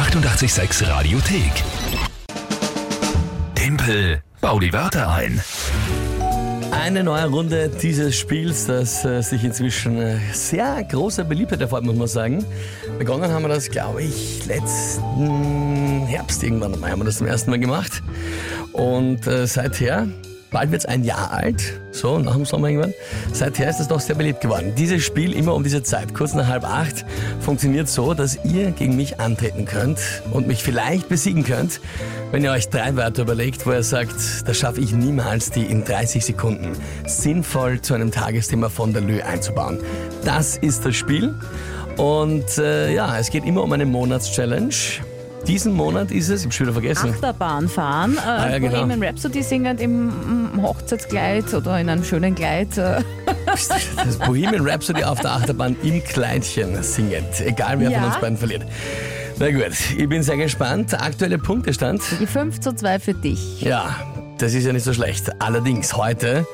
886 0.00 0.88
Radiothek. 0.88 1.52
Tempel, 3.54 4.22
bau 4.40 4.58
die 4.58 4.72
Wörter 4.72 5.12
ein. 5.12 5.42
Eine 6.70 7.04
neue 7.04 7.26
Runde 7.26 7.68
dieses 7.68 8.16
Spiels, 8.16 8.64
das 8.66 9.04
äh, 9.04 9.20
sich 9.20 9.44
inzwischen 9.44 10.00
äh, 10.00 10.16
sehr 10.32 10.82
großer 10.84 11.24
Beliebtheit 11.24 11.60
erfreut, 11.60 11.84
muss 11.84 11.96
man 11.96 12.08
sagen. 12.08 12.46
Begonnen 12.98 13.30
haben 13.30 13.42
wir 13.42 13.50
das, 13.50 13.70
glaube 13.70 14.04
ich, 14.04 14.46
letzten 14.46 16.06
Herbst 16.06 16.42
irgendwann 16.42 16.80
mal 16.80 16.90
haben 16.90 17.00
wir 17.00 17.04
das 17.04 17.18
zum 17.18 17.26
ersten 17.26 17.50
Mal 17.50 17.58
gemacht. 17.58 18.02
Und 18.72 19.26
äh, 19.26 19.46
seither, 19.46 20.08
bald 20.50 20.70
wird 20.70 20.82
es 20.82 20.86
ein 20.86 21.04
Jahr 21.04 21.30
alt, 21.30 21.80
so 21.92 22.18
nach 22.18 22.34
dem 22.34 22.44
Sommer 22.44 22.68
irgendwann, 22.68 22.94
seither 23.32 23.70
ist 23.70 23.80
es 23.80 23.88
doch 23.88 24.00
sehr 24.00 24.16
beliebt 24.16 24.40
geworden. 24.40 24.74
Dieses 24.76 25.02
Spiel 25.02 25.32
immer 25.32 25.54
um 25.54 25.62
diese 25.62 25.82
Zeit, 25.82 26.14
kurz 26.14 26.34
nach 26.34 26.48
halb 26.48 26.64
acht, 26.64 27.04
funktioniert 27.40 27.88
so, 27.88 28.14
dass 28.14 28.38
ihr 28.44 28.70
gegen 28.72 28.96
mich 28.96 29.20
antreten 29.20 29.64
könnt 29.64 29.98
und 30.32 30.46
mich 30.46 30.62
vielleicht 30.62 31.08
besiegen 31.08 31.44
könnt, 31.44 31.80
wenn 32.32 32.44
ihr 32.44 32.52
euch 32.52 32.68
drei 32.68 32.96
Wörter 32.96 33.22
überlegt, 33.22 33.66
wo 33.66 33.72
ihr 33.72 33.82
sagt, 33.82 34.14
das 34.46 34.56
schaffe 34.56 34.80
ich 34.80 34.92
niemals, 34.92 35.50
die 35.50 35.64
in 35.64 35.84
30 35.84 36.24
Sekunden 36.24 36.72
sinnvoll 37.06 37.80
zu 37.80 37.94
einem 37.94 38.10
Tagesthema 38.10 38.68
von 38.68 38.92
der 38.92 39.02
Lü 39.02 39.20
einzubauen. 39.20 39.78
Das 40.24 40.56
ist 40.56 40.84
das 40.84 40.96
Spiel. 40.96 41.34
Und 41.96 42.58
äh, 42.58 42.94
ja, 42.94 43.18
es 43.18 43.30
geht 43.30 43.44
immer 43.44 43.62
um 43.62 43.72
eine 43.72 43.84
Monatschallenge. 43.84 44.70
Diesen 45.46 45.72
Monat 45.72 46.10
ist 46.10 46.28
es, 46.28 46.40
ich 46.40 46.46
habe 46.46 46.54
schon 46.54 46.66
wieder 46.66 46.74
vergessen. 46.74 47.10
Achterbahn 47.14 47.68
fahren, 47.68 48.16
äh, 48.18 48.52
ja, 48.52 48.58
genau. 48.58 48.72
Bohemian 48.82 49.02
Rhapsody 49.02 49.42
singend 49.42 49.80
im 49.80 50.12
Hochzeitskleid 50.62 51.52
oder 51.54 51.80
in 51.80 51.88
einem 51.88 52.04
schönen 52.04 52.34
Kleid. 52.34 52.76
Äh. 52.78 53.02
Das 53.96 54.16
Bohemian 54.18 54.66
Rhapsody 54.66 55.02
auf 55.02 55.20
der 55.20 55.32
Achterbahn 55.32 55.74
im 55.82 56.04
Kleidchen 56.04 56.80
singend. 56.82 57.40
Egal 57.44 57.80
wer 57.80 57.90
Ja. 57.90 57.98
von 58.00 58.08
uns 58.10 58.20
beiden 58.20 58.36
verliert. 58.36 58.64
Na 59.38 59.50
gut, 59.50 59.72
ich 59.96 60.08
bin 60.08 60.22
sehr 60.22 60.36
gespannt. 60.36 60.94
Aktuelle 60.94 61.38
Punktestand. 61.38 62.00
Die 62.20 62.26
5 62.26 62.60
zu 62.60 62.74
2 62.74 62.98
für 63.00 63.14
dich. 63.14 63.60
Ja, 63.62 63.96
das 64.38 64.54
ist 64.54 64.66
ja 64.66 64.72
nicht 64.72 64.84
so 64.84 64.92
schlecht. 64.92 65.30
Allerdings 65.40 65.96
heute 65.96 66.46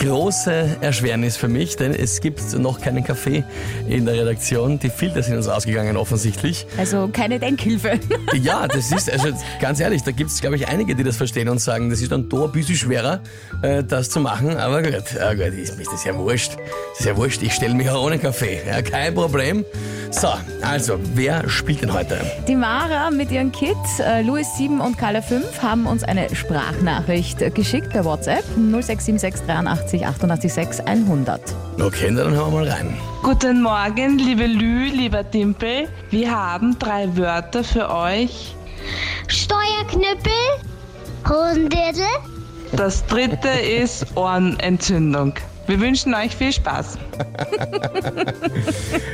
große 0.00 0.78
Erschwernis 0.80 1.36
für 1.36 1.48
mich, 1.48 1.76
denn 1.76 1.94
es 1.94 2.22
gibt 2.22 2.40
noch 2.58 2.80
keinen 2.80 3.04
Kaffee 3.04 3.44
in 3.86 4.06
der 4.06 4.14
Redaktion. 4.14 4.78
Die 4.78 4.88
Filter 4.88 5.22
sind 5.22 5.36
uns 5.36 5.46
ausgegangen 5.46 5.98
offensichtlich. 5.98 6.66
Also 6.78 7.08
keine 7.12 7.38
Denkhilfe. 7.38 8.00
Ja, 8.42 8.68
das 8.68 8.92
ist, 8.92 9.10
also 9.10 9.28
ganz 9.60 9.80
ehrlich, 9.80 10.02
da 10.02 10.12
gibt 10.12 10.30
es, 10.30 10.40
glaube 10.40 10.56
ich, 10.56 10.68
einige, 10.68 10.94
die 10.94 11.02
das 11.02 11.16
verstehen 11.16 11.48
und 11.48 11.58
sagen, 11.58 11.90
das 11.90 12.00
ist 12.00 12.12
dann 12.12 12.28
da 12.28 12.44
ein 12.44 12.52
bisschen 12.52 12.76
schwerer, 12.76 13.20
äh, 13.60 13.82
das 13.82 14.08
zu 14.08 14.20
machen. 14.20 14.56
Aber 14.56 14.82
gut, 14.82 15.02
ja, 15.14 15.34
gut 15.34 15.58
ist 15.58 15.76
mir 15.76 15.84
das 15.84 16.04
ja 16.04 16.16
wurscht. 16.16 16.52
Das 16.52 17.00
ist 17.00 17.06
ja 17.06 17.16
wurscht, 17.16 17.42
ich 17.42 17.52
stelle 17.52 17.74
mich 17.74 17.90
auch 17.90 18.04
ohne 18.04 18.18
Kaffee. 18.18 18.60
Ja, 18.66 18.80
kein 18.82 19.14
Problem. 19.14 19.64
So, 20.10 20.28
also, 20.62 20.98
wer 21.14 21.48
spielt 21.48 21.82
denn 21.82 21.92
heute? 21.92 22.18
Die 22.48 22.56
Mara 22.56 23.10
mit 23.10 23.30
ihren 23.30 23.52
Kids, 23.52 24.00
äh, 24.00 24.22
Louis 24.22 24.46
7 24.56 24.80
und 24.80 24.96
Carla 24.96 25.22
5, 25.22 25.60
haben 25.60 25.86
uns 25.86 26.04
eine 26.04 26.34
Sprachnachricht 26.34 27.54
geschickt 27.54 27.90
per 27.90 28.04
WhatsApp 28.04 28.44
0676 28.56 29.89
83 29.90 30.06
88 30.06 30.52
6 30.52 30.80
100. 30.80 31.40
Okay, 31.80 32.14
dann 32.14 32.32
hören 32.32 32.52
wir 32.52 32.60
mal 32.60 32.68
rein. 32.68 32.96
Guten 33.22 33.62
Morgen, 33.62 34.18
liebe 34.18 34.46
Lü, 34.46 34.86
lieber 34.86 35.24
Dimpel. 35.24 35.88
Wir 36.10 36.30
haben 36.30 36.78
drei 36.78 37.08
Wörter 37.16 37.64
für 37.64 37.90
euch. 37.90 38.54
Steuerknüppel, 39.28 40.32
Hosendirtel, 41.28 42.04
Das 42.72 43.04
dritte 43.06 43.48
ist 43.48 44.06
Ohrenentzündung. 44.16 45.34
Wir 45.66 45.78
wünschen 45.80 46.14
euch 46.14 46.34
viel 46.34 46.52
Spaß. 46.52 46.96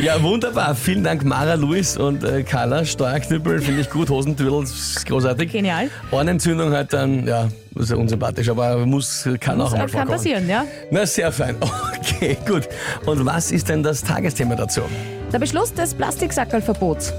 Ja, 0.00 0.22
wunderbar. 0.22 0.76
Vielen 0.76 1.02
Dank, 1.02 1.24
Mara, 1.24 1.54
Luis 1.54 1.96
und 1.96 2.22
äh, 2.22 2.44
Carla. 2.44 2.84
Steuerknüppel 2.84 3.60
finde 3.60 3.80
ich 3.80 3.90
gut, 3.90 4.08
Hosentürl 4.10 4.62
ist 4.62 5.04
großartig. 5.06 5.50
Genial. 5.50 5.90
Ohrenentzündung 6.12 6.70
halt 6.72 6.92
dann, 6.92 7.26
ja, 7.26 7.48
ist 7.74 7.90
ja 7.90 7.96
unsympathisch, 7.96 8.48
aber 8.48 8.86
muss, 8.86 9.28
kann 9.40 9.60
auch 9.60 9.64
Das 9.64 9.72
mal 9.72 9.78
äh, 9.78 9.80
kann 9.80 9.88
vorkommen. 9.90 10.12
passieren, 10.12 10.48
ja. 10.48 10.64
Na, 10.92 11.04
sehr 11.04 11.32
fein. 11.32 11.56
Okay, 12.20 12.36
gut. 12.46 12.68
Und 13.06 13.26
was 13.26 13.50
ist 13.52 13.68
denn 13.68 13.82
das 13.82 14.02
Tagesthema 14.02 14.54
dazu? 14.54 14.82
Der 15.32 15.38
Beschluss 15.40 15.74
des 15.74 15.94
Plastiksackerlverbots. 15.94 17.12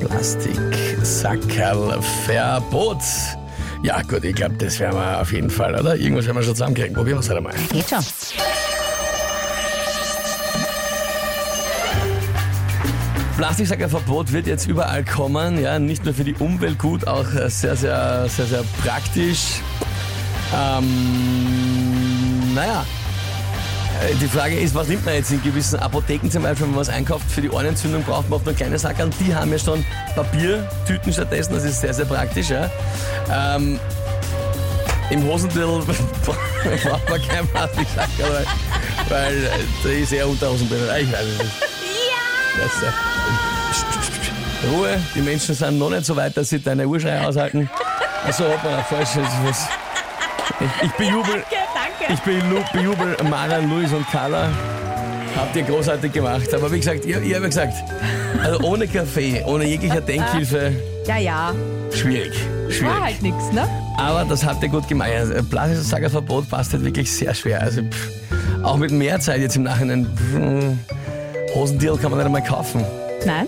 Plastiksackerlverbot. 0.00 2.98
Ja, 3.84 4.00
gut, 4.00 4.24
ich 4.24 4.34
glaube, 4.34 4.54
das 4.54 4.80
werden 4.80 4.96
wir 4.96 5.20
auf 5.20 5.30
jeden 5.30 5.50
Fall, 5.50 5.78
oder? 5.78 5.94
Irgendwas 5.94 6.24
werden 6.24 6.38
wir 6.38 6.42
schon 6.42 6.54
zusammenkriegen. 6.54 6.94
Probieren 6.94 7.18
wir 7.18 7.20
es 7.20 7.28
halt 7.28 7.36
einmal. 7.36 7.52
Geht 7.70 7.90
schon. 7.90 7.98
Plastiksackerverbot 13.36 14.32
wird 14.32 14.46
jetzt 14.46 14.66
überall 14.66 15.04
kommen, 15.04 15.60
ja, 15.60 15.78
nicht 15.78 16.02
nur 16.02 16.14
für 16.14 16.24
die 16.24 16.32
Umwelt 16.32 16.78
gut, 16.78 17.06
auch 17.06 17.30
äh, 17.34 17.50
sehr, 17.50 17.76
sehr, 17.76 18.26
sehr, 18.26 18.46
sehr 18.46 18.64
praktisch. 18.82 19.60
Ähm, 20.56 22.54
naja, 22.54 22.86
die 24.20 24.28
Frage 24.28 24.58
ist, 24.58 24.74
was 24.74 24.88
nimmt 24.88 25.04
man 25.04 25.14
jetzt 25.14 25.30
in 25.30 25.42
gewissen 25.42 25.78
Apotheken 25.78 26.30
zum 26.30 26.42
Beispiel, 26.42 26.66
wenn 26.66 26.72
man 26.72 26.80
was 26.80 26.88
einkauft 26.88 27.30
für 27.30 27.40
die 27.40 27.50
Ohrenentzündung, 27.50 28.02
braucht 28.02 28.28
man 28.28 28.38
oft 28.38 28.46
nur 28.46 28.54
kleine 28.54 28.78
Sackerl. 28.78 29.10
Die 29.20 29.34
haben 29.34 29.50
ja 29.52 29.58
schon 29.58 29.84
Papiertüten 30.14 31.12
stattdessen, 31.12 31.54
das 31.54 31.64
ist 31.64 31.80
sehr, 31.80 31.94
sehr 31.94 32.04
praktisch. 32.04 32.50
Ja. 32.50 32.70
Ähm, 33.32 33.78
Im 35.10 35.24
Hosentürl 35.24 35.84
braucht 36.24 37.10
man 37.10 37.28
kein 37.28 37.46
Plastiksackerl, 37.48 38.30
weil, 38.30 38.46
weil 39.08 39.44
äh, 39.44 39.50
da 39.82 39.88
ist 39.88 40.12
eher 40.12 40.28
Unterhosenbündel. 40.28 40.88
Ich 41.00 41.12
weiß 41.12 41.20
es 41.20 41.40
nicht. 41.40 41.52
Äh, 44.62 44.68
Ruhe, 44.68 45.00
die 45.14 45.20
Menschen 45.20 45.54
sind 45.54 45.78
noch 45.78 45.90
nicht 45.90 46.06
so 46.06 46.16
weit, 46.16 46.36
dass 46.36 46.48
sie 46.48 46.58
deine 46.58 46.86
Urschreie 46.86 47.26
aushalten. 47.26 47.68
Also 48.24 48.44
hat 48.44 48.64
man 48.64 48.82
falsch. 48.84 49.10
Was. 49.44 49.68
Ich, 50.60 50.86
ich 50.86 50.92
bejubel. 50.92 51.42
Ich 52.12 52.20
bejubel 52.72 53.16
Mara, 53.28 53.58
Luis 53.58 53.92
und 53.92 54.06
Carla. 54.10 54.48
Habt 55.36 55.56
ihr 55.56 55.62
großartig 55.64 56.12
gemacht. 56.12 56.52
Aber 56.54 56.70
wie 56.70 56.78
gesagt, 56.78 57.04
ihr, 57.04 57.20
ihr 57.20 57.36
habt 57.36 57.44
ja 57.54 57.66
gesagt, 57.66 57.74
also 58.42 58.60
ohne 58.60 58.86
Kaffee, 58.86 59.42
ohne 59.46 59.64
jeglicher 59.64 60.00
Denkhilfe, 60.00 60.72
Ja, 61.06 61.18
ja. 61.18 61.52
schwierig. 61.92 62.32
War 62.64 62.70
Schwierig. 62.70 63.02
halt 63.02 63.22
nichts, 63.22 63.52
ne? 63.52 63.68
Aber 63.98 64.24
das 64.24 64.44
habt 64.44 64.62
ihr 64.62 64.68
gut 64.68 64.86
gemacht. 64.88 65.10
Also, 65.16 65.34
Plastiksackerverbot 65.44 66.48
passt 66.48 66.72
halt 66.72 66.84
wirklich 66.84 67.10
sehr 67.12 67.34
schwer. 67.34 67.60
Also 67.62 67.82
pff, 67.82 68.08
auch 68.62 68.76
mit 68.76 68.90
mehr 68.90 69.18
Zeit 69.20 69.40
jetzt 69.40 69.56
im 69.56 69.64
Nachhinein. 69.64 70.06
Pff, 70.16 71.54
Hosendeal 71.54 71.96
kann 71.96 72.10
man 72.10 72.18
nicht 72.18 72.26
einmal 72.26 72.42
kaufen. 72.44 72.84
Nein. 73.26 73.46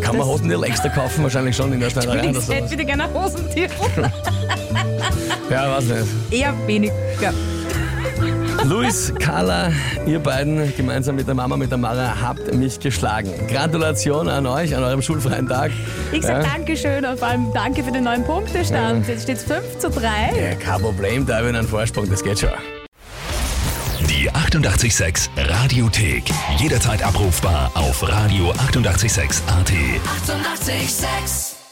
Kann 0.00 0.16
man 0.18 0.26
Hosendeal 0.26 0.62
extra 0.64 0.88
kaufen? 0.88 1.22
Wahrscheinlich 1.24 1.56
schon 1.56 1.72
in 1.72 1.80
der 1.80 1.90
Schneiderei 1.90 2.30
Ich 2.30 2.48
hätte 2.48 2.70
wieder 2.70 2.84
gerne 2.84 3.08
Hosentier. 3.14 3.68
Ja, 5.50 5.70
weiß 5.76 5.84
nicht. 5.84 6.04
Eher 6.30 6.54
weniger. 6.66 6.94
Luis, 8.64 9.12
Carla, 9.18 9.70
ihr 10.06 10.18
beiden 10.18 10.74
gemeinsam 10.74 11.16
mit 11.16 11.26
der 11.26 11.34
Mama, 11.34 11.56
mit 11.56 11.70
der 11.70 11.76
Mara, 11.78 12.14
habt 12.20 12.54
mich 12.54 12.80
geschlagen. 12.80 13.30
Gratulation 13.46 14.28
an 14.28 14.46
euch, 14.46 14.74
an 14.74 14.82
eurem 14.82 15.02
schulfreien 15.02 15.46
Tag. 15.48 15.70
Ich 16.12 16.22
sag 16.22 16.42
Ja. 16.42 16.50
Dankeschön 16.54 17.04
und 17.04 17.18
vor 17.18 17.28
allem 17.28 17.52
danke 17.52 17.84
für 17.84 17.92
den 17.92 18.04
neuen 18.04 18.24
Punktestand. 18.24 19.06
Jetzt 19.06 19.24
steht 19.24 19.36
es 19.36 19.44
5 19.44 19.78
zu 19.78 19.90
3. 19.90 20.00
Ja, 20.00 20.54
kein 20.54 20.80
Problem, 20.80 21.26
da 21.26 21.36
habe 21.38 21.50
ich 21.50 21.56
einen 21.56 21.68
Vorsprung, 21.68 22.08
das 22.08 22.22
geht 22.24 22.40
schon. 22.40 22.50
Die 24.08 24.30
886 24.30 25.30
Radiothek. 25.36 26.24
Jederzeit 26.58 27.02
abrufbar 27.02 27.70
auf 27.74 28.02
radio886.at. 28.02 28.72
886! 28.78 29.42
886 30.22 31.63